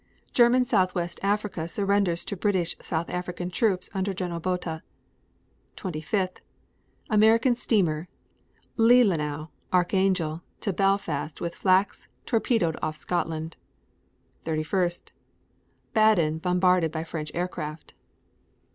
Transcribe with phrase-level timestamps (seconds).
[0.33, 4.35] German Southwest Africa surrenders to British South African troops under Gen.
[4.39, 4.81] Botha.
[5.75, 6.29] 25.
[7.11, 8.07] American steamer,
[8.79, 13.57] Leelanaw, Archangel to Belfast with flax, torpedoed off Scotland.
[14.41, 14.89] 31.
[15.93, 17.93] Baden bombarded by French aircraft.